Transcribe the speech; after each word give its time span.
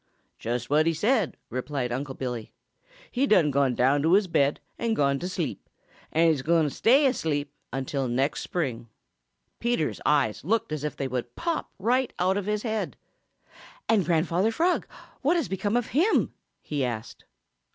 "Just 0.39 0.67
what 0.67 0.87
he 0.87 0.95
said," 0.95 1.37
replied 1.51 1.91
Unc' 1.91 2.17
Billy. 2.17 2.51
"He 3.11 3.27
done 3.27 3.51
gone 3.51 3.75
down 3.75 4.01
to 4.01 4.13
his 4.13 4.25
bed 4.25 4.59
and 4.79 4.95
gone 4.95 5.19
to 5.19 5.29
sleep, 5.29 5.69
and 6.11 6.27
he's 6.31 6.41
gwine 6.41 6.63
to 6.63 6.69
stay 6.71 7.05
asleep 7.05 7.53
until 7.71 8.07
next 8.07 8.41
spring." 8.41 8.89
Peter's 9.59 10.01
eyes 10.03 10.43
looked 10.43 10.71
as 10.71 10.83
if 10.83 10.95
they 10.97 11.07
would 11.07 11.35
pop 11.35 11.69
right 11.77 12.11
out 12.17 12.35
of 12.35 12.47
his 12.47 12.63
head. 12.63 12.97
"And 13.87 14.03
Grandfather 14.03 14.51
Frog, 14.51 14.87
what 15.21 15.35
has 15.35 15.47
become 15.47 15.77
of 15.77 15.89
him?" 15.89 16.33
he 16.63 16.83
asked. 16.83 17.25